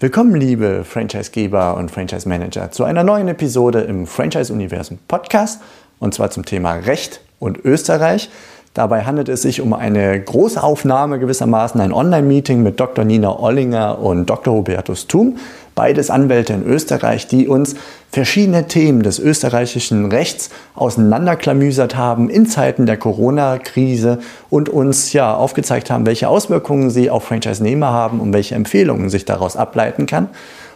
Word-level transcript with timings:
Willkommen, 0.00 0.34
liebe 0.34 0.82
Franchisegeber 0.84 1.76
und 1.76 1.88
Franchise 1.88 2.28
Manager, 2.28 2.72
zu 2.72 2.82
einer 2.82 3.04
neuen 3.04 3.28
Episode 3.28 3.82
im 3.82 4.08
Franchise 4.08 4.52
Universum 4.52 4.98
Podcast 5.06 5.62
und 6.00 6.12
zwar 6.14 6.30
zum 6.30 6.44
Thema 6.44 6.74
Recht 6.74 7.20
und 7.38 7.64
Österreich. 7.64 8.28
Dabei 8.74 9.04
handelt 9.04 9.28
es 9.28 9.42
sich 9.42 9.60
um 9.60 9.72
eine 9.72 10.20
Großaufnahme 10.20 11.20
gewissermaßen, 11.20 11.80
ein 11.80 11.92
Online-Meeting 11.92 12.60
mit 12.60 12.80
Dr. 12.80 13.04
Nina 13.04 13.38
Ollinger 13.38 14.00
und 14.00 14.28
Dr. 14.28 14.52
Hubertus 14.52 15.06
Thum, 15.06 15.36
beides 15.76 16.10
Anwälte 16.10 16.54
in 16.54 16.66
Österreich, 16.66 17.28
die 17.28 17.46
uns 17.46 17.76
verschiedene 18.10 18.66
Themen 18.66 19.04
des 19.04 19.20
österreichischen 19.20 20.06
Rechts 20.06 20.50
auseinanderklamüsert 20.74 21.94
haben 21.94 22.28
in 22.28 22.46
Zeiten 22.46 22.84
der 22.84 22.96
Corona-Krise 22.96 24.18
und 24.50 24.68
uns 24.68 25.12
ja 25.12 25.32
aufgezeigt 25.32 25.88
haben, 25.92 26.04
welche 26.04 26.28
Auswirkungen 26.28 26.90
sie 26.90 27.10
auf 27.10 27.22
Franchise-Nehmer 27.22 27.92
haben 27.92 28.18
und 28.18 28.32
welche 28.32 28.56
Empfehlungen 28.56 29.08
sich 29.08 29.24
daraus 29.24 29.56
ableiten 29.56 30.06
kann. 30.06 30.30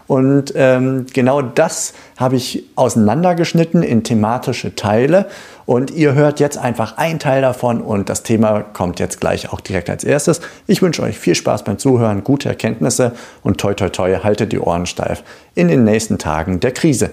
Und 0.08 0.54
ähm, 0.56 1.06
genau 1.12 1.42
das 1.42 1.92
habe 2.16 2.36
ich 2.36 2.64
auseinandergeschnitten 2.74 3.82
in 3.82 4.02
thematische 4.02 4.74
Teile. 4.74 5.26
Und 5.66 5.90
ihr 5.90 6.14
hört 6.14 6.40
jetzt 6.40 6.56
einfach 6.56 6.96
einen 6.96 7.18
Teil 7.18 7.42
davon 7.42 7.82
und 7.82 8.08
das 8.08 8.22
Thema 8.22 8.62
kommt 8.62 9.00
jetzt 9.00 9.20
gleich 9.20 9.52
auch 9.52 9.60
direkt 9.60 9.90
als 9.90 10.02
erstes. 10.02 10.40
Ich 10.66 10.80
wünsche 10.80 11.02
euch 11.02 11.18
viel 11.18 11.34
Spaß 11.34 11.62
beim 11.62 11.78
Zuhören, 11.78 12.24
gute 12.24 12.48
Erkenntnisse 12.48 13.12
und 13.42 13.58
toi 13.58 13.74
toi 13.74 13.90
toi, 13.90 14.18
haltet 14.24 14.50
die 14.50 14.58
Ohren 14.58 14.86
steif 14.86 15.22
in 15.54 15.68
den 15.68 15.84
nächsten 15.84 16.16
Tagen 16.16 16.58
der 16.58 16.72
Krise. 16.72 17.10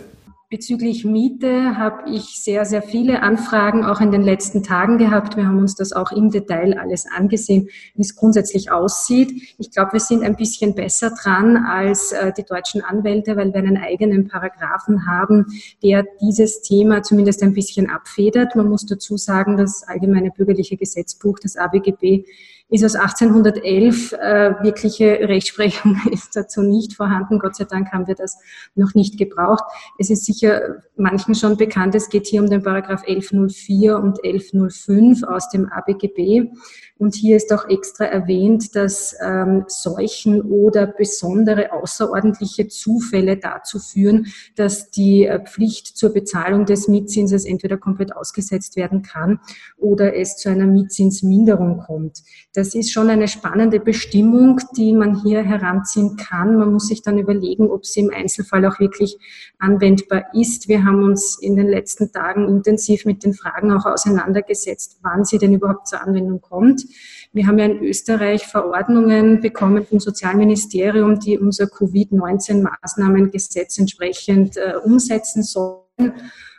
Bezüglich 0.55 1.03
Miete 1.03 1.75
habe 1.77 2.09
ich 2.09 2.41
sehr, 2.41 2.63
sehr 2.63 2.81
viele 2.81 3.21
Anfragen 3.23 3.83
auch 3.83 3.99
in 3.99 4.09
den 4.09 4.21
letzten 4.21 4.63
Tagen 4.63 4.97
gehabt. 4.97 5.35
Wir 5.35 5.45
haben 5.45 5.57
uns 5.57 5.75
das 5.75 5.91
auch 5.91 6.13
im 6.13 6.31
Detail 6.31 6.79
alles 6.79 7.05
angesehen, 7.13 7.67
wie 7.93 8.01
es 8.01 8.15
grundsätzlich 8.15 8.71
aussieht. 8.71 9.53
Ich 9.57 9.69
glaube, 9.71 9.91
wir 9.91 9.99
sind 9.99 10.23
ein 10.23 10.37
bisschen 10.37 10.73
besser 10.73 11.09
dran 11.09 11.57
als 11.57 12.13
äh, 12.13 12.31
die 12.31 12.45
deutschen 12.45 12.81
Anwälte, 12.81 13.35
weil 13.35 13.53
wir 13.53 13.59
einen 13.59 13.75
eigenen 13.75 14.29
Paragraphen 14.29 15.05
haben, 15.05 15.47
der 15.83 16.05
dieses 16.21 16.61
Thema 16.61 17.03
zumindest 17.03 17.43
ein 17.43 17.53
bisschen 17.53 17.89
abfedert. 17.89 18.55
Man 18.55 18.69
muss 18.69 18.85
dazu 18.85 19.17
sagen, 19.17 19.57
das 19.57 19.83
Allgemeine 19.85 20.31
Bürgerliche 20.31 20.77
Gesetzbuch, 20.77 21.37
das 21.39 21.57
ABGB, 21.57 22.23
ist 22.69 22.83
aus 22.83 22.95
1811. 22.95 24.13
Äh, 24.13 24.55
wirkliche 24.61 25.19
Rechtsprechung 25.21 25.99
ist 26.11 26.35
dazu 26.35 26.61
nicht 26.61 26.93
vorhanden. 26.93 27.39
Gott 27.39 27.55
sei 27.55 27.65
Dank 27.65 27.91
haben 27.91 28.07
wir 28.07 28.15
das 28.15 28.37
noch 28.75 28.93
nicht 28.95 29.17
gebraucht. 29.17 29.63
Es 29.99 30.09
ist 30.09 30.25
sicher 30.25 30.77
manchen 30.97 31.35
schon 31.35 31.57
bekannt, 31.57 31.95
es 31.95 32.09
geht 32.09 32.27
hier 32.27 32.41
um 32.41 32.49
den 32.49 32.63
Paragraph 32.63 33.03
1104 33.07 33.97
und 33.97 34.23
1105 34.23 35.23
aus 35.23 35.49
dem 35.49 35.69
ABGB. 35.71 36.49
Und 36.97 37.13
hier 37.13 37.35
ist 37.35 37.51
auch 37.51 37.67
extra 37.67 38.05
erwähnt, 38.05 38.73
dass 38.73 39.17
ähm, 39.21 39.65
Seuchen 39.67 40.41
oder 40.43 40.87
besondere 40.87 41.73
außerordentliche 41.73 42.69
Zufälle 42.69 43.35
dazu 43.35 43.79
führen, 43.79 44.27
dass 44.55 44.91
die 44.91 45.25
äh, 45.25 45.43
Pflicht 45.43 45.97
zur 45.97 46.13
Bezahlung 46.13 46.65
des 46.65 46.87
Mietzinses 46.87 47.43
entweder 47.43 47.75
komplett 47.75 48.15
ausgesetzt 48.15 48.77
werden 48.77 49.01
kann 49.01 49.41
oder 49.75 50.15
es 50.15 50.37
zu 50.37 50.47
einer 50.47 50.67
Mietzinsminderung 50.67 51.79
kommt. 51.79 52.23
Das 52.53 52.73
ist 52.73 52.93
schon 52.93 53.09
eine 53.09 53.27
spannende 53.27 53.81
Bestimmung, 53.81 54.61
die 54.77 54.93
man 54.93 55.21
hier 55.21 55.43
heranziehen 55.43 56.15
kann. 56.15 56.55
Man 56.55 56.71
muss 56.71 56.87
sich 56.87 57.01
dann 57.01 57.17
überlegen, 57.17 57.69
ob 57.69 57.85
sie 57.85 57.99
im 57.99 58.11
Einzelfall 58.11 58.65
auch 58.65 58.79
wirklich 58.79 59.17
anwendbar 59.59 60.33
ist. 60.33 60.69
Wir 60.69 60.85
haben 60.85 61.03
uns 61.03 61.37
in 61.41 61.57
den 61.57 61.67
letzten 61.67 62.13
Tagen 62.13 62.47
intensiv 62.47 63.03
mit 63.03 63.25
den 63.25 63.33
Fragen 63.33 63.73
auch 63.73 63.85
auseinandergesetzt, 63.85 64.99
wann 65.01 65.25
sie 65.25 65.39
denn 65.39 65.53
überhaupt 65.53 65.89
zur 65.89 66.01
Anwendung 66.01 66.39
kommt. 66.39 66.84
Wir 67.33 67.47
haben 67.47 67.59
ja 67.59 67.65
in 67.65 67.83
Österreich 67.83 68.47
Verordnungen 68.47 69.41
bekommen 69.41 69.85
vom 69.85 69.99
Sozialministerium, 69.99 71.19
die 71.19 71.37
unser 71.37 71.65
Covid-19-Maßnahmengesetz 71.65 73.77
entsprechend 73.77 74.55
äh, 74.57 74.75
umsetzen 74.83 75.43
sollen. 75.43 76.13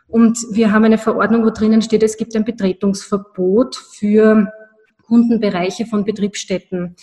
Und 0.09 0.39
wir 0.51 0.73
haben 0.73 0.85
eine 0.85 0.99
Verordnung, 0.99 1.45
wo 1.45 1.51
drinnen 1.51 1.83
steht, 1.83 2.03
es 2.03 2.17
gibt 2.17 2.35
ein 2.37 2.45
Betretungsverbot 2.45 3.77
für 3.77 4.53
Kundenbereiche 5.03 5.87
von 5.87 6.05
Betriebsstätten. 6.05 6.97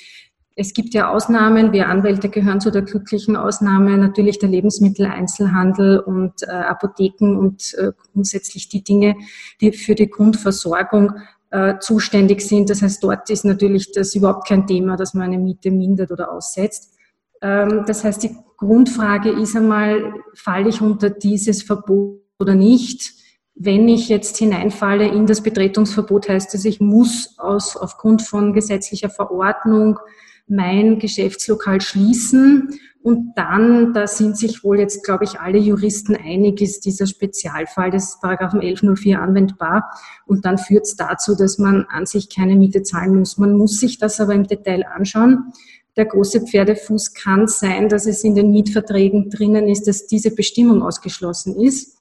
Es 0.56 0.74
gibt 0.74 0.94
ja 0.94 1.10
Ausnahmen, 1.10 1.74
wir 1.74 1.88
Anwälte 1.88 2.30
gehören 2.30 2.62
zu 2.62 2.70
der 2.70 2.84
glücklichen 2.84 3.36
Ausnahme, 3.36 3.98
natürlich 3.98 4.38
der 4.38 4.50
Lebensmitteleinzelhandel 4.50 6.00
und 6.00 6.44
äh, 6.44 6.52
Apotheken 6.52 7.38
und 7.38 7.74
äh, 7.74 7.92
grundsätzlich 8.12 8.70
die 8.70 8.84
Dinge, 8.84 9.16
die 9.62 9.72
für 9.72 9.96
die 9.96 10.10
Grundversorgung 10.10 11.14
äh, 11.54 11.78
zuständig 11.80 12.42
sind. 12.42 12.72
Das 12.72 12.82
heißt, 12.82 13.04
dort 13.04 13.30
ist 13.30 13.46
natürlich 13.46 13.92
das 13.92 14.16
überhaupt 14.16 14.48
kein 14.48 14.66
Thema, 14.66 14.98
dass 14.98 15.14
man 15.14 15.26
eine 15.26 15.38
Miete 15.38 15.70
mindert 15.70 16.12
oder 16.12 16.32
aussetzt. 16.32 16.98
Ähm, 17.44 17.84
das 17.86 18.04
heißt, 18.04 18.24
die 18.24 18.36
Grundfrage 18.58 19.30
ist 19.30 19.56
einmal, 19.56 20.14
falle 20.34 20.70
ich 20.70 20.82
unter 20.82 21.12
dieses 21.12 21.62
Verbot 21.62 22.22
oder 22.40 22.56
nicht? 22.56 23.14
Wenn 23.54 23.88
ich 23.88 24.10
jetzt 24.10 24.38
hineinfalle 24.38 25.08
in 25.08 25.28
das 25.28 25.42
Betretungsverbot, 25.42 26.28
heißt 26.28 26.56
das, 26.56 26.66
ich 26.66 26.82
muss 26.82 27.38
aus, 27.38 27.78
aufgrund 27.78 28.24
von 28.24 28.54
gesetzlicher 28.54 29.12
Verordnung 29.12 30.00
mein 30.48 31.00
Geschäftslokal 31.00 31.82
schließen 31.82 32.80
und 33.04 33.34
dann, 33.36 33.94
da 33.94 34.08
sind 34.08 34.38
sich 34.38 34.64
wohl 34.64 34.80
jetzt, 34.80 35.04
glaube 35.04 35.26
ich, 35.26 35.38
alle 35.38 35.58
Juristen 35.58 36.16
einig, 36.16 36.62
ist 36.62 36.86
dieser 36.86 37.06
Spezialfall 37.06 37.92
des 37.92 38.18
Paragraphen 38.22 38.62
1104 38.62 39.22
anwendbar. 39.22 39.92
Und 40.26 40.46
dann 40.46 40.58
führt 40.58 40.86
es 40.86 40.96
dazu, 40.96 41.36
dass 41.36 41.58
man 41.58 41.86
an 41.90 42.06
sich 42.06 42.34
keine 42.34 42.56
Miete 42.56 42.82
zahlen 42.82 43.20
muss. 43.20 43.38
Man 43.38 43.58
muss 43.58 43.78
sich 43.78 43.98
das 43.98 44.22
aber 44.22 44.34
im 44.34 44.48
Detail 44.48 44.86
anschauen. 44.88 45.52
Der 45.98 46.06
große 46.06 46.48
Pferdefuß 46.48 47.14
kann 47.14 47.50
sein, 47.50 47.90
dass 47.90 48.06
es 48.06 48.24
in 48.24 48.36
den 48.36 48.52
Mietverträgen 48.52 49.30
drinnen 49.30 49.68
ist, 49.68 49.86
dass 49.86 50.08
diese 50.08 50.34
Bestimmung 50.34 50.82
ausgeschlossen 50.82 51.60
ist. 51.60 51.98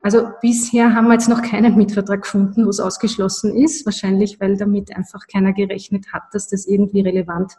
Also 0.00 0.26
bisher 0.40 0.94
haben 0.94 1.08
wir 1.08 1.14
jetzt 1.14 1.28
noch 1.28 1.42
keinen 1.42 1.76
Mietvertrag 1.76 2.22
gefunden, 2.22 2.64
wo 2.64 2.70
es 2.70 2.80
ausgeschlossen 2.80 3.54
ist. 3.54 3.84
Wahrscheinlich, 3.84 4.40
weil 4.40 4.56
damit 4.56 4.96
einfach 4.96 5.26
keiner 5.30 5.52
gerechnet 5.52 6.06
hat, 6.14 6.22
dass 6.32 6.48
das 6.48 6.66
irgendwie 6.66 7.02
relevant 7.02 7.52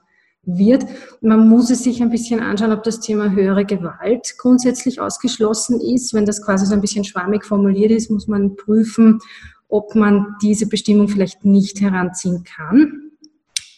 wird. 0.44 0.86
Man 1.22 1.48
muss 1.48 1.70
es 1.70 1.84
sich 1.84 2.02
ein 2.02 2.10
bisschen 2.10 2.40
anschauen, 2.40 2.72
ob 2.72 2.84
das 2.84 3.00
Thema 3.00 3.32
höhere 3.32 3.66
Gewalt 3.66 4.36
grundsätzlich 4.38 5.00
ausgeschlossen 5.00 5.80
ist. 5.80 6.14
Wenn 6.14 6.26
das 6.26 6.44
quasi 6.44 6.66
so 6.66 6.74
ein 6.74 6.82
bisschen 6.82 7.04
schwammig 7.04 7.46
formuliert 7.46 7.92
ist, 7.92 8.10
muss 8.10 8.28
man 8.28 8.56
prüfen, 8.56 9.20
ob 9.68 9.96
man 9.96 10.36
diese 10.42 10.68
Bestimmung 10.68 11.08
vielleicht 11.08 11.46
nicht 11.46 11.82
heranziehen 11.82 12.44
kann. 12.44 13.12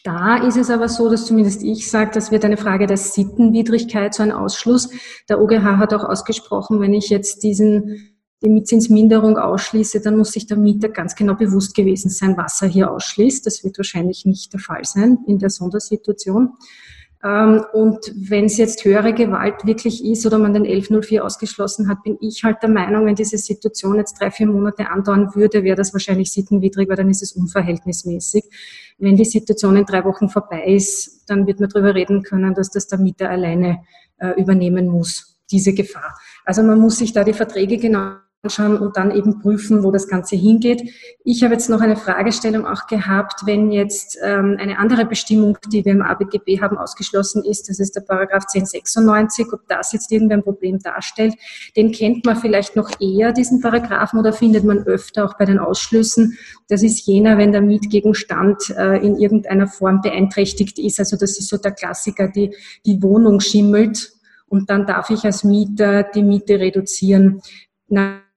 Da 0.03 0.45
ist 0.45 0.57
es 0.57 0.69
aber 0.69 0.89
so, 0.89 1.09
dass 1.09 1.25
zumindest 1.25 1.63
ich 1.63 1.89
sage, 1.89 2.11
das 2.13 2.29
wird 2.29 2.43
eine 2.43 2.57
Frage 2.57 2.87
der 2.87 2.97
Sittenwidrigkeit, 2.97 4.13
so 4.13 4.23
ein 4.23 4.33
Ausschluss. 4.33 4.89
Der 5.29 5.41
OGH 5.41 5.77
hat 5.77 5.93
auch 5.93 6.03
ausgesprochen, 6.03 6.81
wenn 6.81 6.93
ich 6.93 7.09
jetzt 7.09 7.43
diesen 7.43 8.12
die 8.43 8.49
Mietzinsminderung 8.49 9.37
ausschließe, 9.37 10.01
dann 10.01 10.17
muss 10.17 10.31
sich 10.33 10.45
der 10.47 10.57
Mieter 10.57 10.89
ganz 10.89 11.15
genau 11.15 11.35
bewusst 11.35 11.75
gewesen 11.75 12.09
sein, 12.09 12.35
was 12.37 12.61
er 12.61 12.67
hier 12.67 12.91
ausschließt. 12.91 13.45
Das 13.45 13.63
wird 13.63 13.77
wahrscheinlich 13.77 14.25
nicht 14.25 14.51
der 14.53 14.59
Fall 14.59 14.83
sein 14.83 15.19
in 15.27 15.39
der 15.39 15.49
Sondersituation. 15.49 16.53
Ähm, 17.23 17.63
und 17.71 18.11
wenn 18.15 18.45
es 18.45 18.57
jetzt 18.57 18.83
höhere 18.83 19.13
Gewalt 19.13 19.65
wirklich 19.65 20.03
ist 20.03 20.25
oder 20.25 20.37
man 20.37 20.53
den 20.53 20.65
1104 20.65 21.23
ausgeschlossen 21.23 21.87
hat, 21.87 22.03
bin 22.03 22.17
ich 22.19 22.43
halt 22.43 22.61
der 22.61 22.69
Meinung, 22.69 23.05
wenn 23.05 23.15
diese 23.15 23.37
Situation 23.37 23.95
jetzt 23.95 24.19
drei, 24.19 24.29
vier 24.29 24.47
Monate 24.47 24.89
andauern 24.89 25.33
würde, 25.33 25.63
wäre 25.63 25.77
das 25.77 25.93
wahrscheinlich 25.93 26.31
sittenwidrig, 26.33 26.89
weil 26.89 26.97
dann 26.97 27.09
ist 27.09 27.23
es 27.23 27.31
unverhältnismäßig. 27.31 28.43
Wenn 28.97 29.15
die 29.15 29.25
Situation 29.25 29.77
in 29.77 29.85
drei 29.85 30.03
Wochen 30.03 30.27
vorbei 30.27 30.65
ist, 30.65 31.29
dann 31.29 31.47
wird 31.47 31.61
man 31.61 31.69
darüber 31.69 31.95
reden 31.95 32.23
können, 32.23 32.53
dass 32.53 32.69
das 32.71 32.87
der 32.87 32.99
Mieter 32.99 33.29
alleine 33.29 33.83
äh, 34.17 34.31
übernehmen 34.39 34.87
muss, 34.87 35.37
diese 35.49 35.73
Gefahr. 35.73 36.17
Also 36.43 36.61
man 36.61 36.79
muss 36.79 36.97
sich 36.97 37.13
da 37.13 37.23
die 37.23 37.33
Verträge 37.33 37.77
genau 37.77 38.15
anschauen 38.43 38.77
und 38.77 38.97
dann 38.97 39.11
eben 39.11 39.39
prüfen, 39.39 39.83
wo 39.83 39.91
das 39.91 40.07
Ganze 40.07 40.35
hingeht. 40.35 40.91
Ich 41.23 41.43
habe 41.43 41.53
jetzt 41.53 41.69
noch 41.69 41.79
eine 41.79 41.95
Fragestellung 41.95 42.65
auch 42.65 42.87
gehabt, 42.87 43.45
wenn 43.45 43.71
jetzt 43.71 44.17
ähm, 44.21 44.57
eine 44.59 44.79
andere 44.79 45.05
Bestimmung, 45.05 45.57
die 45.71 45.85
wir 45.85 45.93
im 45.93 46.01
ABGB 46.01 46.59
haben, 46.59 46.77
ausgeschlossen 46.77 47.43
ist, 47.45 47.69
das 47.69 47.79
ist 47.79 47.95
der 47.95 48.01
Paragraph 48.01 48.43
1096, 48.53 49.47
ob 49.53 49.61
das 49.69 49.93
jetzt 49.93 50.11
irgendein 50.11 50.43
Problem 50.43 50.79
darstellt. 50.79 51.35
Den 51.77 51.93
kennt 51.93 52.25
man 52.25 52.35
vielleicht 52.35 52.75
noch 52.75 52.89
eher, 52.99 53.31
diesen 53.31 53.61
Paragraphen, 53.61 54.19
oder 54.19 54.33
findet 54.33 54.65
man 54.65 54.79
öfter 54.79 55.23
auch 55.23 55.37
bei 55.37 55.45
den 55.45 55.59
Ausschlüssen. 55.59 56.37
Das 56.67 56.83
ist 56.83 57.07
jener, 57.07 57.37
wenn 57.37 57.53
der 57.53 57.61
Mietgegenstand 57.61 58.71
äh, 58.71 58.97
in 58.97 59.15
irgendeiner 59.15 59.67
Form 59.67 60.01
beeinträchtigt 60.01 60.79
ist. 60.79 60.99
Also 60.99 61.15
das 61.15 61.39
ist 61.39 61.47
so 61.47 61.57
der 61.57 61.71
Klassiker, 61.71 62.27
die, 62.27 62.53
die 62.85 63.01
Wohnung 63.01 63.39
schimmelt 63.39 64.11
und 64.49 64.69
dann 64.69 64.85
darf 64.85 65.09
ich 65.09 65.23
als 65.23 65.45
Mieter 65.45 66.03
die 66.03 66.23
Miete 66.23 66.59
reduzieren. 66.59 67.41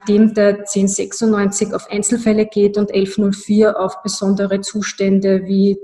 Nachdem 0.07 0.35
der 0.35 0.59
1096 0.59 1.75
auf 1.75 1.91
Einzelfälle 1.91 2.47
geht 2.47 2.79
und 2.79 2.93
1104 2.93 3.79
auf 3.79 4.03
besondere 4.03 4.61
Zustände 4.61 5.47
wie 5.47 5.79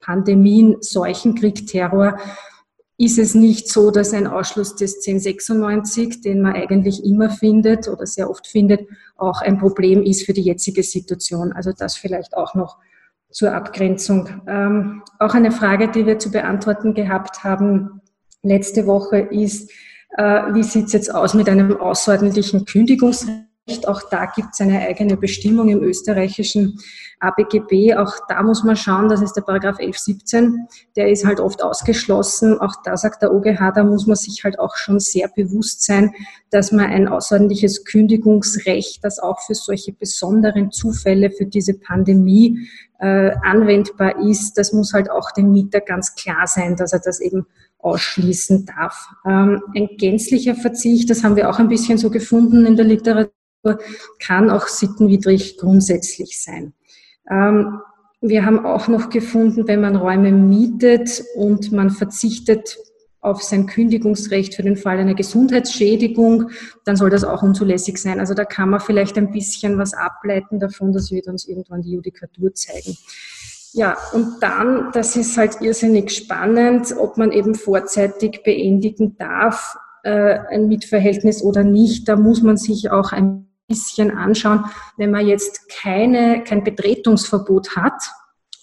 Pandemien, 0.00 0.76
Seuchenkrieg, 0.80 1.66
Terror, 1.66 2.16
ist 2.96 3.18
es 3.18 3.34
nicht 3.34 3.68
so, 3.68 3.90
dass 3.90 4.14
ein 4.14 4.26
Ausschluss 4.26 4.74
des 4.74 5.06
1096, 5.06 6.22
den 6.22 6.40
man 6.40 6.54
eigentlich 6.54 7.04
immer 7.04 7.28
findet 7.28 7.88
oder 7.88 8.06
sehr 8.06 8.30
oft 8.30 8.46
findet, 8.46 8.88
auch 9.16 9.42
ein 9.42 9.58
Problem 9.58 10.02
ist 10.02 10.24
für 10.24 10.32
die 10.32 10.42
jetzige 10.42 10.82
Situation. 10.82 11.52
Also 11.52 11.72
das 11.76 11.96
vielleicht 11.96 12.36
auch 12.38 12.54
noch 12.54 12.78
zur 13.30 13.52
Abgrenzung. 13.52 14.28
Ähm, 14.48 15.02
auch 15.18 15.34
eine 15.34 15.52
Frage, 15.52 15.88
die 15.88 16.06
wir 16.06 16.18
zu 16.18 16.30
beantworten 16.30 16.94
gehabt 16.94 17.44
haben 17.44 18.00
letzte 18.42 18.86
Woche 18.86 19.18
ist, 19.18 19.70
äh, 20.16 20.54
wie 20.54 20.62
sieht 20.62 20.86
es 20.86 20.94
jetzt 20.94 21.14
aus 21.14 21.34
mit 21.34 21.50
einem 21.50 21.76
außerordentlichen 21.76 22.64
Kündigungsrecht? 22.64 23.47
Auch 23.86 24.02
da 24.10 24.26
gibt 24.26 24.48
es 24.52 24.60
eine 24.60 24.80
eigene 24.80 25.16
Bestimmung 25.16 25.68
im 25.68 25.82
österreichischen 25.82 26.78
ABGB. 27.20 27.94
Auch 27.94 28.12
da 28.28 28.42
muss 28.42 28.64
man 28.64 28.76
schauen, 28.76 29.08
das 29.08 29.22
ist 29.22 29.34
der 29.34 29.42
Paragraph 29.42 29.78
1117, 29.78 30.66
der 30.96 31.10
ist 31.10 31.24
halt 31.24 31.40
oft 31.40 31.62
ausgeschlossen. 31.62 32.58
Auch 32.60 32.74
da 32.84 32.96
sagt 32.96 33.22
der 33.22 33.32
OGH, 33.32 33.72
da 33.74 33.84
muss 33.84 34.06
man 34.06 34.16
sich 34.16 34.44
halt 34.44 34.58
auch 34.58 34.76
schon 34.76 35.00
sehr 35.00 35.28
bewusst 35.28 35.84
sein, 35.84 36.12
dass 36.50 36.72
man 36.72 36.86
ein 36.86 37.08
außerordentliches 37.08 37.84
Kündigungsrecht, 37.84 39.04
das 39.04 39.18
auch 39.18 39.40
für 39.40 39.54
solche 39.54 39.92
besonderen 39.92 40.70
Zufälle, 40.70 41.30
für 41.30 41.46
diese 41.46 41.74
Pandemie 41.74 42.68
äh, 43.00 43.32
anwendbar 43.42 44.20
ist, 44.20 44.58
das 44.58 44.72
muss 44.72 44.92
halt 44.92 45.10
auch 45.10 45.30
dem 45.32 45.52
Mieter 45.52 45.80
ganz 45.80 46.14
klar 46.14 46.46
sein, 46.46 46.76
dass 46.76 46.92
er 46.92 47.00
das 47.00 47.20
eben 47.20 47.46
ausschließen 47.78 48.66
darf. 48.66 49.08
Ähm, 49.24 49.62
ein 49.74 49.88
gänzlicher 49.98 50.54
Verzicht, 50.56 51.08
das 51.10 51.22
haben 51.22 51.36
wir 51.36 51.48
auch 51.48 51.58
ein 51.58 51.68
bisschen 51.68 51.98
so 51.98 52.10
gefunden 52.10 52.66
in 52.66 52.76
der 52.76 52.84
Literatur, 52.84 53.32
kann 54.20 54.50
auch 54.50 54.68
sittenwidrig 54.68 55.58
grundsätzlich 55.58 56.40
sein. 56.42 56.72
Ähm, 57.30 57.80
wir 58.20 58.44
haben 58.44 58.64
auch 58.64 58.88
noch 58.88 59.10
gefunden, 59.10 59.68
wenn 59.68 59.80
man 59.80 59.96
Räume 59.96 60.32
mietet 60.32 61.22
und 61.36 61.70
man 61.70 61.90
verzichtet 61.90 62.78
auf 63.20 63.42
sein 63.42 63.66
Kündigungsrecht 63.66 64.54
für 64.54 64.62
den 64.62 64.76
Fall 64.76 64.98
einer 64.98 65.14
Gesundheitsschädigung, 65.14 66.50
dann 66.84 66.96
soll 66.96 67.10
das 67.10 67.24
auch 67.24 67.42
unzulässig 67.42 67.98
sein. 67.98 68.20
Also 68.20 68.34
da 68.34 68.44
kann 68.44 68.70
man 68.70 68.80
vielleicht 68.80 69.18
ein 69.18 69.32
bisschen 69.32 69.76
was 69.76 69.92
ableiten 69.92 70.60
davon, 70.60 70.92
das 70.92 71.10
wird 71.10 71.26
uns 71.26 71.46
irgendwann 71.46 71.82
die 71.82 71.92
Judikatur 71.92 72.54
zeigen. 72.54 72.96
Ja, 73.72 73.96
und 74.12 74.36
dann, 74.40 74.90
das 74.92 75.16
ist 75.16 75.36
halt 75.36 75.60
irrsinnig 75.60 76.10
spannend, 76.10 76.94
ob 76.96 77.18
man 77.18 77.32
eben 77.32 77.54
vorzeitig 77.54 78.42
beendigen 78.42 79.16
darf, 79.18 79.76
äh, 80.04 80.38
ein 80.50 80.68
Mietverhältnis 80.68 81.42
oder 81.42 81.64
nicht. 81.64 82.08
Da 82.08 82.16
muss 82.16 82.42
man 82.42 82.56
sich 82.56 82.90
auch 82.90 83.12
ein 83.12 83.47
bisschen 83.68 84.10
anschauen, 84.10 84.64
wenn 84.96 85.10
man 85.10 85.26
jetzt 85.26 85.68
keine, 85.68 86.42
kein 86.42 86.64
Betretungsverbot 86.64 87.76
hat, 87.76 88.02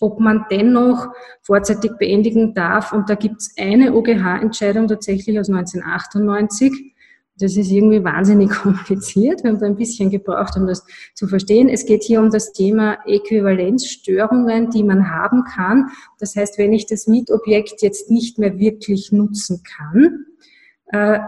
ob 0.02 0.20
man 0.20 0.46
dennoch 0.52 1.08
vorzeitig 1.42 1.92
beendigen 1.98 2.54
darf. 2.54 2.92
Und 2.92 3.10
da 3.10 3.16
gibt 3.16 3.42
es 3.42 3.54
eine 3.58 3.94
OGH-Entscheidung 3.94 4.88
tatsächlich 4.88 5.40
aus 5.40 5.50
1998. 5.50 6.96
Das 7.38 7.56
ist 7.56 7.70
irgendwie 7.70 8.04
wahnsinnig 8.04 8.50
kompliziert. 8.62 9.44
Wir 9.44 9.52
haben 9.52 9.60
da 9.60 9.68
ein 9.68 9.76
bisschen 9.76 10.10
gebraucht, 10.10 10.58
um 10.58 10.68
das 10.68 10.86
zu 11.14 11.28
verstehen. 11.28 11.70
Es 11.70 11.86
geht 11.86 12.04
hier 12.04 12.20
um 12.20 12.32
das 12.32 12.52
Thema 12.52 12.98
Äquivalenzstörungen, 13.06 14.72
die 14.72 14.84
man 14.84 15.12
haben 15.12 15.44
kann. 15.44 15.92
Das 16.18 16.36
heißt, 16.36 16.58
wenn 16.58 16.74
ich 16.74 16.88
das 16.88 17.08
Mietobjekt 17.08 17.82
jetzt 17.82 18.10
nicht 18.10 18.40
mehr 18.40 18.58
wirklich 18.58 19.12
nutzen 19.12 19.62
kann, 19.64 20.26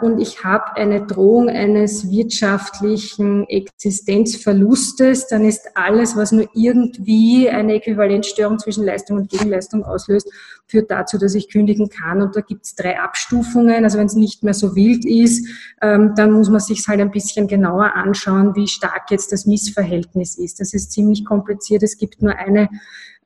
und 0.01 0.19
ich 0.19 0.43
habe 0.43 0.75
eine 0.75 1.07
Drohung 1.07 1.49
eines 1.49 2.11
wirtschaftlichen 2.11 3.47
Existenzverlustes, 3.49 5.27
dann 5.27 5.43
ist 5.43 5.71
alles, 5.73 6.15
was 6.15 6.31
nur 6.31 6.47
irgendwie 6.53 7.49
eine 7.49 7.73
Äquivalenzstörung 7.73 8.59
zwischen 8.59 8.85
Leistung 8.85 9.17
und 9.17 9.31
Gegenleistung 9.31 9.83
auslöst, 9.83 10.31
führt 10.67 10.91
dazu, 10.91 11.17
dass 11.17 11.33
ich 11.33 11.49
kündigen 11.49 11.89
kann. 11.89 12.21
Und 12.21 12.35
da 12.35 12.41
gibt 12.41 12.65
es 12.65 12.75
drei 12.75 12.99
Abstufungen. 12.99 13.83
Also 13.83 13.97
wenn 13.97 14.05
es 14.05 14.15
nicht 14.15 14.43
mehr 14.43 14.53
so 14.53 14.75
wild 14.75 15.05
ist, 15.05 15.47
ähm, 15.81 16.13
dann 16.15 16.31
muss 16.33 16.49
man 16.49 16.59
sich 16.59 16.87
halt 16.87 16.99
ein 16.99 17.11
bisschen 17.11 17.47
genauer 17.47 17.95
anschauen, 17.95 18.55
wie 18.55 18.67
stark 18.67 19.09
jetzt 19.09 19.31
das 19.31 19.45
Missverhältnis 19.45 20.37
ist. 20.37 20.59
Das 20.59 20.73
ist 20.73 20.91
ziemlich 20.91 21.25
kompliziert. 21.25 21.83
Es 21.83 21.97
gibt 21.97 22.21
nur 22.21 22.35
eine 22.35 22.69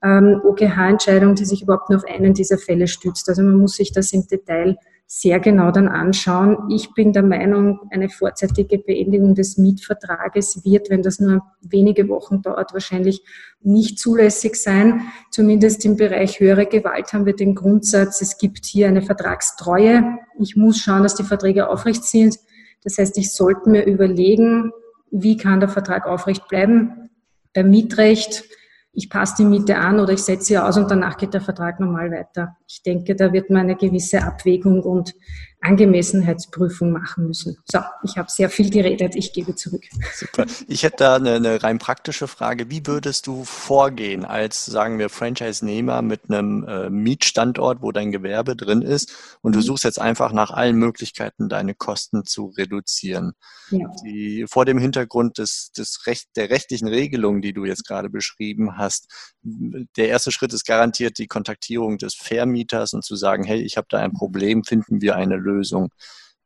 ähm, 0.04 0.42
OGH-Entscheidung, 0.44 1.36
die 1.36 1.45
sich 1.45 1.63
überhaupt 1.63 1.89
nur 1.89 2.00
auf 2.00 2.06
einen 2.06 2.34
dieser 2.34 2.57
Fälle 2.57 2.88
stützt. 2.88 3.27
Also 3.27 3.42
man 3.42 3.57
muss 3.57 3.75
sich 3.75 3.92
das 3.92 4.13
im 4.13 4.27
Detail 4.27 4.77
sehr 5.13 5.42
genau 5.42 5.72
dann 5.72 5.90
anschauen. 5.90 6.69
Ich 6.69 6.94
bin 6.94 7.12
der 7.12 7.22
Meinung, 7.22 7.81
eine 7.92 8.08
vorzeitige 8.08 8.78
Beendigung 8.78 9.36
des 9.36 9.58
Mietvertrages 9.58 10.63
wird, 10.63 10.90
wenn 10.90 11.02
das 11.02 11.19
nur 11.19 11.42
wenige 11.60 12.08
Wochen 12.08 12.42
dauert, 12.42 12.72
wahrscheinlich 12.72 13.22
nicht 13.60 14.00
zulässig 14.00 14.56
sein. 14.56 15.02
Zumindest 15.30 15.84
im 15.84 15.98
Bereich 15.98 16.40
höhere 16.40 16.66
Gewalt 16.66 17.12
haben 17.12 17.25
wir 17.25 17.36
den 17.36 17.56
Grundsatz, 17.56 18.22
es 18.22 18.38
gibt 18.38 18.66
hier 18.66 18.88
eine 18.88 19.02
Vertragstreue. 19.02 20.18
Ich 20.40 20.56
muss 20.56 20.80
schauen, 20.80 21.04
dass 21.04 21.16
die 21.16 21.25
Verträge 21.25 21.68
aufrecht 21.68 22.06
sind. 22.06 22.38
Das 22.86 22.98
heißt, 22.98 23.18
ich 23.18 23.34
sollte 23.34 23.69
mir 23.69 23.86
überlegen, 23.86 24.72
wie 25.12 25.36
kann 25.36 25.60
der 25.60 25.68
Vertrag 25.68 26.08
aufrecht 26.08 26.48
bleiben. 26.48 27.10
Beim 27.54 27.69
Mietrecht 27.69 28.46
ich 28.93 29.09
passe 29.09 29.35
die 29.39 29.45
Miete 29.45 29.77
an 29.77 29.99
oder 29.99 30.13
ich 30.13 30.23
setze 30.23 30.45
sie 30.45 30.57
aus 30.57 30.77
und 30.77 30.91
danach 30.91 31.17
geht 31.17 31.33
der 31.33 31.41
Vertrag 31.41 31.79
normal 31.79 32.11
weiter. 32.11 32.57
Ich 32.67 32.83
denke, 32.83 33.15
da 33.15 33.31
wird 33.31 33.49
man 33.49 33.61
eine 33.61 33.75
gewisse 33.75 34.21
Abwägung 34.21 34.83
und 34.83 35.13
Angemessenheitsprüfung 35.62 36.92
machen 36.92 37.28
müssen. 37.28 37.58
So, 37.72 37.80
ich 38.04 38.18
habe 38.18 38.30
sehr 38.31 38.50
viel 38.50 38.72
geredet, 38.72 39.16
ich 39.16 39.31
gebe 39.31 39.56
zurück. 39.56 39.84
Super. 40.13 40.46
Ich 40.68 40.81
hätte 40.84 40.98
da 40.98 41.16
eine, 41.16 41.36
eine 41.36 41.62
rein 41.62 41.78
praktische 41.78 42.28
Frage. 42.28 42.72
Wie 42.72 42.86
würdest 42.88 43.28
du 43.28 43.46
vorgehen 43.46 44.25
als, 44.25 44.66
sagen 44.66 44.98
wir, 44.98 45.10
Franchise-Nehmer 45.10 46.02
mit 46.02 46.30
einem 46.30 46.63
äh, 46.68 46.90
Mietstandort, 46.90 47.84
wo 47.84 47.92
dein 47.92 48.12
Gewerbe 48.12 48.56
drin 48.56 48.81
ist 48.81 49.13
und 49.42 49.54
du 49.54 49.60
mhm. 49.60 49.63
suchst 49.63 49.84
jetzt 49.84 50.02
einfach 50.02 50.34
nach 50.34 50.50
allen 50.50 50.78
Möglichkeiten, 50.78 51.48
deine 51.48 51.75
Kosten 51.75 52.25
zu 52.25 52.48
reduzieren? 52.58 53.34
Ja. 53.69 53.88
Die, 54.04 54.46
vor 54.50 54.66
dem 54.66 54.80
Hintergrund 54.80 55.38
des, 55.38 55.72
des 55.78 56.08
Recht, 56.08 56.30
der 56.36 56.50
rechtlichen 56.50 56.88
Regelung, 56.88 57.42
die 57.42 57.54
du 57.54 57.66
jetzt 57.66 57.88
gerade 57.88 58.10
beschrieben 58.10 58.78
hast, 58.78 59.38
der 59.44 60.08
erste 60.10 60.31
Schritt 60.31 60.54
ist 60.54 60.66
garantiert 60.66 61.19
die 61.19 61.28
Kontaktierung 61.28 61.98
des 62.00 62.16
Vermieters 62.16 62.94
und 62.94 63.04
zu 63.04 63.16
sagen, 63.16 63.44
hey, 63.44 63.62
ich 63.62 63.78
habe 63.78 63.88
da 63.90 64.00
ein 64.00 64.13
Problem, 64.13 64.63
finden 64.63 65.02
wir 65.02 65.16
eine 65.16 65.36
Lösung. 65.36 65.50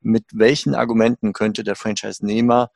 Mit 0.01 0.25
welchen 0.33 0.75
Argumenten 0.75 1.33
könnte 1.33 1.63
der 1.63 1.75
Franchise-Nehmer 1.75 2.69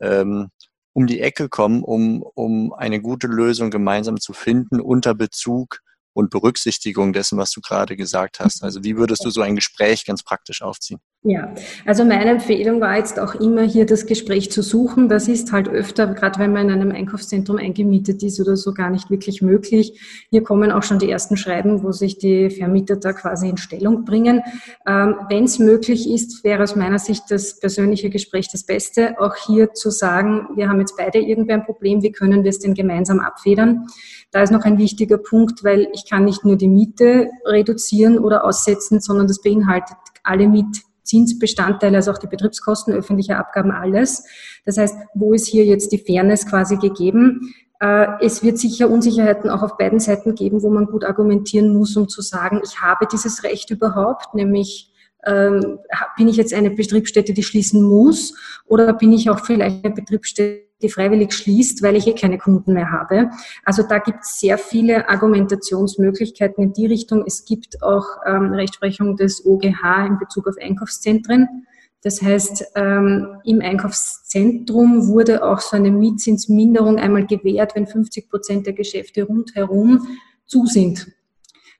ähm, 0.00 0.50
um 0.92 1.06
die 1.06 1.20
Ecke 1.20 1.48
kommen, 1.48 1.82
um, 1.82 2.22
um 2.22 2.72
eine 2.72 3.00
gute 3.00 3.26
Lösung 3.26 3.70
gemeinsam 3.70 4.20
zu 4.20 4.32
finden 4.32 4.80
unter 4.80 5.14
Bezug 5.14 5.80
und 6.12 6.30
Berücksichtigung 6.30 7.12
dessen, 7.12 7.36
was 7.36 7.50
du 7.50 7.60
gerade 7.60 7.96
gesagt 7.96 8.38
hast? 8.38 8.62
Also 8.62 8.84
wie 8.84 8.96
würdest 8.96 9.24
du 9.24 9.30
so 9.30 9.42
ein 9.42 9.56
Gespräch 9.56 10.04
ganz 10.04 10.22
praktisch 10.22 10.62
aufziehen? 10.62 11.00
Ja, 11.26 11.54
also 11.86 12.04
meine 12.04 12.32
Empfehlung 12.32 12.82
war 12.82 12.98
jetzt 12.98 13.18
auch 13.18 13.34
immer 13.34 13.62
hier 13.62 13.86
das 13.86 14.04
Gespräch 14.04 14.52
zu 14.52 14.60
suchen. 14.60 15.08
Das 15.08 15.26
ist 15.26 15.52
halt 15.52 15.70
öfter, 15.70 16.08
gerade 16.08 16.38
wenn 16.38 16.52
man 16.52 16.68
in 16.68 16.74
einem 16.74 16.92
Einkaufszentrum 16.92 17.56
eingemietet 17.56 18.22
ist 18.22 18.38
oder 18.42 18.56
so, 18.56 18.74
gar 18.74 18.90
nicht 18.90 19.08
wirklich 19.08 19.40
möglich. 19.40 19.98
Hier 20.28 20.42
kommen 20.42 20.70
auch 20.70 20.82
schon 20.82 20.98
die 20.98 21.10
ersten 21.10 21.38
Schreiben, 21.38 21.82
wo 21.82 21.92
sich 21.92 22.18
die 22.18 22.50
Vermieter 22.50 22.96
da 22.96 23.14
quasi 23.14 23.48
in 23.48 23.56
Stellung 23.56 24.04
bringen. 24.04 24.42
Ähm, 24.86 25.16
wenn 25.30 25.44
es 25.44 25.58
möglich 25.58 26.10
ist, 26.10 26.44
wäre 26.44 26.62
aus 26.62 26.76
meiner 26.76 26.98
Sicht 26.98 27.22
das 27.30 27.58
persönliche 27.58 28.10
Gespräch 28.10 28.48
das 28.52 28.64
Beste. 28.64 29.18
Auch 29.18 29.34
hier 29.46 29.72
zu 29.72 29.88
sagen, 29.88 30.48
wir 30.56 30.68
haben 30.68 30.80
jetzt 30.80 30.98
beide 30.98 31.20
irgendwie 31.20 31.54
ein 31.54 31.64
Problem, 31.64 32.02
wie 32.02 32.12
können 32.12 32.44
wir 32.44 32.50
es 32.50 32.58
denn 32.58 32.74
gemeinsam 32.74 33.20
abfedern? 33.20 33.86
Da 34.30 34.42
ist 34.42 34.52
noch 34.52 34.64
ein 34.64 34.76
wichtiger 34.76 35.16
Punkt, 35.16 35.64
weil 35.64 35.88
ich 35.94 36.04
kann 36.06 36.26
nicht 36.26 36.44
nur 36.44 36.56
die 36.56 36.68
Miete 36.68 37.30
reduzieren 37.46 38.18
oder 38.18 38.44
aussetzen, 38.44 39.00
sondern 39.00 39.26
das 39.26 39.40
beinhaltet 39.40 39.96
alle 40.22 40.48
Miet 40.48 40.82
Zinsbestandteile, 41.04 41.96
also 41.98 42.10
auch 42.10 42.18
die 42.18 42.26
Betriebskosten, 42.26 42.94
öffentliche 42.94 43.36
Abgaben, 43.36 43.70
alles. 43.70 44.24
Das 44.64 44.78
heißt, 44.78 44.96
wo 45.14 45.32
ist 45.32 45.46
hier 45.46 45.64
jetzt 45.64 45.92
die 45.92 45.98
Fairness 45.98 46.46
quasi 46.46 46.76
gegeben? 46.76 47.54
Äh, 47.80 48.06
es 48.20 48.42
wird 48.42 48.58
sicher 48.58 48.90
Unsicherheiten 48.90 49.50
auch 49.50 49.62
auf 49.62 49.76
beiden 49.76 50.00
Seiten 50.00 50.34
geben, 50.34 50.62
wo 50.62 50.70
man 50.70 50.86
gut 50.86 51.04
argumentieren 51.04 51.76
muss, 51.76 51.96
um 51.96 52.08
zu 52.08 52.22
sagen, 52.22 52.60
ich 52.64 52.80
habe 52.80 53.06
dieses 53.10 53.44
Recht 53.44 53.70
überhaupt, 53.70 54.34
nämlich 54.34 54.90
ähm, 55.26 55.78
bin 56.16 56.28
ich 56.28 56.36
jetzt 56.36 56.54
eine 56.54 56.70
Betriebsstätte, 56.70 57.32
die 57.32 57.42
schließen 57.42 57.82
muss, 57.82 58.34
oder 58.66 58.92
bin 58.92 59.12
ich 59.12 59.30
auch 59.30 59.40
vielleicht 59.40 59.84
eine 59.84 59.94
Betriebsstätte, 59.94 60.64
die 60.84 60.88
freiwillig 60.88 61.32
schließt, 61.32 61.82
weil 61.82 61.96
ich 61.96 62.06
eh 62.06 62.14
keine 62.14 62.38
Kunden 62.38 62.74
mehr 62.74 62.92
habe. 62.92 63.30
Also 63.64 63.82
da 63.82 63.98
gibt 63.98 64.20
es 64.22 64.38
sehr 64.38 64.58
viele 64.58 65.08
Argumentationsmöglichkeiten 65.08 66.62
in 66.62 66.72
die 66.72 66.86
Richtung. 66.86 67.24
Es 67.26 67.44
gibt 67.44 67.82
auch 67.82 68.06
ähm, 68.26 68.52
Rechtsprechung 68.52 69.16
des 69.16 69.44
OGH 69.44 70.06
in 70.06 70.18
Bezug 70.18 70.46
auf 70.46 70.54
Einkaufszentren. 70.60 71.66
Das 72.02 72.20
heißt, 72.20 72.72
ähm, 72.76 73.38
im 73.44 73.62
Einkaufszentrum 73.62 75.08
wurde 75.08 75.42
auch 75.42 75.60
so 75.60 75.74
eine 75.74 75.90
Mietzinsminderung 75.90 76.98
einmal 76.98 77.26
gewährt, 77.26 77.74
wenn 77.74 77.86
50 77.86 78.28
Prozent 78.28 78.66
der 78.66 78.74
Geschäfte 78.74 79.24
rundherum 79.24 80.06
zu 80.44 80.66
sind. 80.66 81.06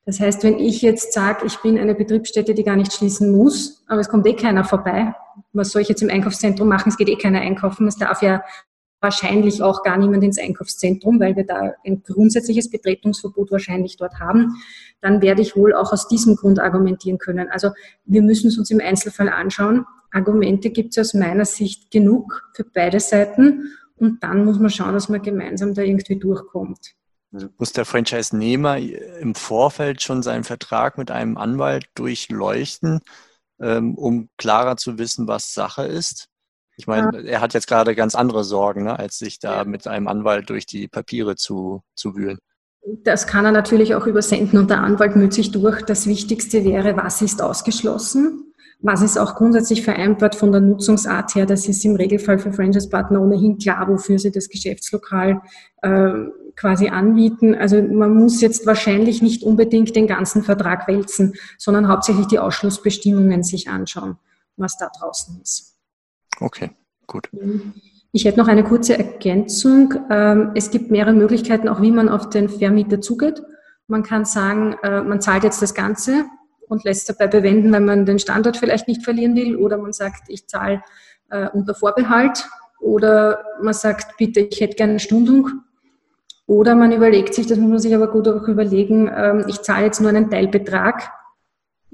Das 0.06 0.20
heißt, 0.20 0.42
wenn 0.42 0.58
ich 0.58 0.82
jetzt 0.82 1.12
sage, 1.12 1.46
ich 1.46 1.58
bin 1.58 1.78
eine 1.78 1.94
Betriebsstätte, 1.94 2.54
die 2.54 2.64
gar 2.64 2.76
nicht 2.76 2.92
schließen 2.92 3.32
muss, 3.32 3.84
aber 3.86 4.00
es 4.00 4.08
kommt 4.08 4.26
eh 4.26 4.34
keiner 4.34 4.64
vorbei, 4.64 5.14
was 5.52 5.70
soll 5.70 5.82
ich 5.82 5.88
jetzt 5.88 6.02
im 6.02 6.10
Einkaufszentrum 6.10 6.68
machen? 6.68 6.88
Es 6.88 6.96
geht 6.96 7.08
eh 7.08 7.16
keiner 7.16 7.40
einkaufen, 7.40 7.86
es 7.86 7.96
darf 7.96 8.22
ja 8.22 8.42
wahrscheinlich 9.04 9.62
auch 9.62 9.82
gar 9.82 9.96
niemand 9.96 10.24
ins 10.24 10.38
Einkaufszentrum, 10.38 11.20
weil 11.20 11.36
wir 11.36 11.44
da 11.44 11.74
ein 11.84 12.02
grundsätzliches 12.02 12.70
Betretungsverbot 12.70 13.52
wahrscheinlich 13.52 13.96
dort 13.96 14.18
haben, 14.18 14.56
dann 15.00 15.22
werde 15.22 15.42
ich 15.42 15.54
wohl 15.54 15.74
auch 15.74 15.92
aus 15.92 16.08
diesem 16.08 16.34
Grund 16.34 16.58
argumentieren 16.58 17.18
können. 17.18 17.48
Also 17.50 17.70
wir 18.06 18.22
müssen 18.22 18.48
es 18.48 18.58
uns 18.58 18.70
im 18.70 18.80
Einzelfall 18.80 19.28
anschauen. 19.28 19.84
Argumente 20.10 20.70
gibt 20.70 20.96
es 20.96 20.98
aus 20.98 21.14
meiner 21.14 21.44
Sicht 21.44 21.90
genug 21.90 22.50
für 22.54 22.64
beide 22.64 22.98
Seiten 22.98 23.74
und 23.96 24.22
dann 24.22 24.44
muss 24.44 24.58
man 24.58 24.70
schauen, 24.70 24.94
dass 24.94 25.08
man 25.08 25.22
gemeinsam 25.22 25.74
da 25.74 25.82
irgendwie 25.82 26.18
durchkommt. 26.18 26.94
Muss 27.58 27.72
der 27.72 27.84
Franchise-Nehmer 27.84 28.78
im 28.78 29.34
Vorfeld 29.34 30.02
schon 30.02 30.22
seinen 30.22 30.44
Vertrag 30.44 30.98
mit 30.98 31.10
einem 31.10 31.36
Anwalt 31.36 31.86
durchleuchten, 31.94 33.00
ähm, 33.60 33.96
um 33.96 34.28
klarer 34.38 34.76
zu 34.76 34.98
wissen, 34.98 35.26
was 35.26 35.52
Sache 35.52 35.84
ist? 35.84 36.28
Ich 36.76 36.86
meine, 36.86 37.22
ja. 37.22 37.28
er 37.28 37.40
hat 37.40 37.54
jetzt 37.54 37.68
gerade 37.68 37.94
ganz 37.94 38.14
andere 38.14 38.44
Sorgen, 38.44 38.84
ne, 38.84 38.98
als 38.98 39.18
sich 39.18 39.38
da 39.38 39.58
ja. 39.58 39.64
mit 39.64 39.86
einem 39.86 40.08
Anwalt 40.08 40.50
durch 40.50 40.66
die 40.66 40.88
Papiere 40.88 41.36
zu, 41.36 41.82
zu 41.94 42.16
wühlen. 42.16 42.38
Das 43.02 43.26
kann 43.26 43.46
er 43.46 43.52
natürlich 43.52 43.94
auch 43.94 44.06
übersenden 44.06 44.58
und 44.58 44.68
der 44.68 44.80
Anwalt 44.80 45.16
müht 45.16 45.32
sich 45.32 45.52
durch. 45.52 45.82
Das 45.82 46.06
Wichtigste 46.06 46.64
wäre, 46.64 46.96
was 46.96 47.22
ist 47.22 47.40
ausgeschlossen? 47.40 48.52
Was 48.80 49.00
ist 49.00 49.16
auch 49.16 49.36
grundsätzlich 49.36 49.82
vereinbart 49.82 50.34
von 50.34 50.52
der 50.52 50.60
Nutzungsart 50.60 51.34
her? 51.34 51.46
Das 51.46 51.66
ist 51.66 51.82
im 51.86 51.96
Regelfall 51.96 52.38
für 52.38 52.52
Franchise-Partner 52.52 53.22
ohnehin 53.22 53.56
klar, 53.56 53.88
wofür 53.88 54.18
sie 54.18 54.30
das 54.30 54.50
Geschäftslokal 54.50 55.40
äh, 55.80 56.12
quasi 56.56 56.88
anbieten. 56.88 57.54
Also 57.54 57.80
man 57.80 58.14
muss 58.14 58.42
jetzt 58.42 58.66
wahrscheinlich 58.66 59.22
nicht 59.22 59.42
unbedingt 59.42 59.96
den 59.96 60.06
ganzen 60.06 60.42
Vertrag 60.42 60.86
wälzen, 60.86 61.32
sondern 61.56 61.88
hauptsächlich 61.88 62.26
die 62.26 62.38
Ausschlussbestimmungen 62.38 63.42
sich 63.42 63.68
anschauen, 63.68 64.18
was 64.56 64.76
da 64.76 64.90
draußen 64.98 65.40
ist. 65.40 65.73
Okay, 66.40 66.70
gut. 67.06 67.28
Ich 68.12 68.24
hätte 68.24 68.38
noch 68.38 68.48
eine 68.48 68.64
kurze 68.64 68.96
Ergänzung. 68.96 69.94
Ähm, 70.10 70.52
es 70.54 70.70
gibt 70.70 70.90
mehrere 70.90 71.14
Möglichkeiten, 71.14 71.68
auch 71.68 71.80
wie 71.80 71.90
man 71.90 72.08
auf 72.08 72.30
den 72.30 72.48
Vermieter 72.48 73.00
zugeht. 73.00 73.42
Man 73.86 74.02
kann 74.02 74.24
sagen, 74.24 74.76
äh, 74.82 75.02
man 75.02 75.20
zahlt 75.20 75.44
jetzt 75.44 75.60
das 75.62 75.74
Ganze 75.74 76.24
und 76.68 76.84
lässt 76.84 77.08
dabei 77.08 77.26
bewenden, 77.26 77.72
wenn 77.72 77.84
man 77.84 78.06
den 78.06 78.18
Standort 78.18 78.56
vielleicht 78.56 78.88
nicht 78.88 79.02
verlieren 79.02 79.34
will. 79.34 79.56
Oder 79.56 79.78
man 79.78 79.92
sagt, 79.92 80.28
ich 80.28 80.46
zahle 80.46 80.82
äh, 81.30 81.48
unter 81.48 81.74
Vorbehalt. 81.74 82.48
Oder 82.80 83.44
man 83.62 83.74
sagt, 83.74 84.16
bitte, 84.16 84.40
ich 84.40 84.60
hätte 84.60 84.76
gerne 84.76 84.92
eine 84.92 85.00
Stundung. 85.00 85.50
Oder 86.46 86.74
man 86.74 86.92
überlegt 86.92 87.34
sich, 87.34 87.46
das 87.46 87.58
muss 87.58 87.70
man 87.70 87.78
sich 87.78 87.94
aber 87.94 88.08
gut 88.08 88.28
auch 88.28 88.46
überlegen, 88.48 89.10
ähm, 89.14 89.44
ich 89.48 89.62
zahle 89.62 89.86
jetzt 89.86 90.00
nur 90.00 90.10
einen 90.10 90.30
Teilbetrag 90.30 91.10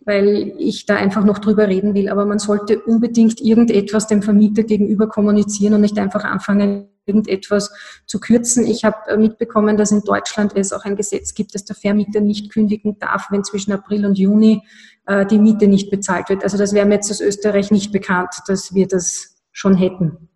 weil 0.05 0.55
ich 0.59 0.87
da 0.87 0.97
einfach 0.97 1.25
noch 1.25 1.39
drüber 1.39 1.69
reden 1.69 1.95
will. 1.95 2.09
Aber 2.09 2.25
man 2.25 2.39
sollte 2.39 2.81
unbedingt 2.81 3.41
irgendetwas 3.41 4.07
dem 4.07 4.23
Vermieter 4.23 4.63
gegenüber 4.63 5.09
kommunizieren 5.09 5.75
und 5.75 5.83
nicht 5.83 5.99
einfach 5.99 6.25
anfangen, 6.25 6.89
irgendetwas 7.07 7.73
zu 8.07 8.21
kürzen. 8.21 8.67
Ich 8.67 8.85
habe 8.85 8.97
äh, 9.09 9.17
mitbekommen, 9.17 9.77
dass 9.77 9.91
in 9.91 10.03
Deutschland 10.03 10.53
es 10.57 10.73
auch 10.73 10.85
ein 10.85 10.97
Gesetz 10.97 11.35
gibt, 11.35 11.55
dass 11.55 11.65
der 11.65 11.77
Vermieter 11.77 12.21
nicht 12.21 12.53
kündigen 12.53 12.99
darf, 12.99 13.31
wenn 13.31 13.45
zwischen 13.45 13.73
April 13.73 14.07
und 14.07 14.19
Juni 14.19 14.63
äh, 15.07 15.27
die 15.27 15.39
Miete 15.39 15.67
nicht 15.67 15.91
bezahlt 15.91 16.29
wird. 16.29 16.45
Also 16.45 16.57
das 16.57 16.73
wäre 16.73 16.87
mir 16.87 16.95
jetzt 16.95 17.11
aus 17.11 17.21
Österreich 17.21 17.71
nicht 17.71 17.93
bekannt, 17.93 18.35
dass 18.47 18.75
wir 18.75 18.87
das 18.87 19.37
schon 19.53 19.75
hätten. 19.75 20.30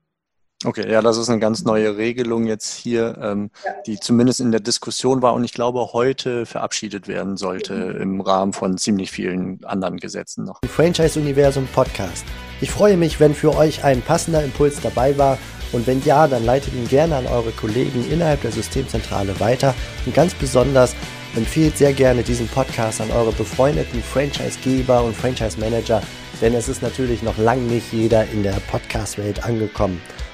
Okay, 0.65 0.91
ja, 0.91 1.03
das 1.03 1.19
ist 1.19 1.29
eine 1.29 1.41
ganz 1.41 1.65
neue 1.65 1.99
Regelung 1.99 2.47
jetzt 2.47 2.73
hier, 2.73 3.19
ähm, 3.21 3.51
ja. 3.65 3.73
die 3.87 4.01
zumindest 4.01 4.41
in 4.41 4.51
der 4.51 4.61
Diskussion 4.61 5.21
war 5.21 5.35
und 5.35 5.45
ich 5.45 5.53
glaube 5.53 5.93
heute 5.93 6.47
verabschiedet 6.47 7.07
werden 7.07 7.37
sollte 7.37 7.75
mhm. 7.75 8.01
im 8.01 8.21
Rahmen 8.23 8.55
von 8.55 8.79
ziemlich 8.79 9.11
vielen 9.11 9.63
anderen 9.65 9.99
Gesetzen 9.99 10.45
noch. 10.45 10.61
Franchise 10.67 11.21
Universum 11.21 11.69
Podcast. 11.75 12.25
Ich 12.63 12.71
freue 12.71 12.97
mich, 12.97 13.21
wenn 13.21 13.35
für 13.35 13.55
euch 13.55 13.85
ein 13.85 14.01
passender 14.01 14.43
Impuls 14.43 14.81
dabei 14.81 15.19
war 15.19 15.39
und 15.73 15.87
wenn 15.87 16.03
ja, 16.03 16.27
dann 16.29 16.47
leitet 16.47 16.73
ihn 16.73 16.89
gerne 16.89 17.17
an 17.17 17.27
eure 17.27 17.51
Kollegen 17.51 18.11
innerhalb 18.11 18.41
der 18.41 18.53
Systemzentrale 18.53 19.39
weiter 19.41 19.75
und 20.07 20.15
ganz 20.15 20.33
besonders 20.33 20.95
empfehlt 21.37 21.77
sehr 21.77 21.93
gerne 21.93 22.23
diesen 22.23 22.49
Podcast 22.49 23.01
an 23.01 23.11
eure 23.11 23.33
befreundeten 23.33 24.03
Franchisegeber 24.03 25.03
und 25.03 25.15
Franchise 25.15 25.59
Manager, 25.59 26.01
denn 26.41 26.55
es 26.55 26.69
ist 26.69 26.81
natürlich 26.81 27.23
noch 27.23 27.37
lang 27.37 27.67
nicht 27.67 27.93
jeder 27.93 28.25
in 28.31 28.43
der 28.43 28.61
Podcast-Welt 28.71 29.45
angekommen. 29.45 30.01